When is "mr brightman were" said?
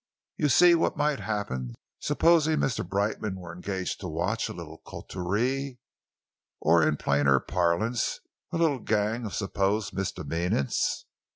2.57-3.53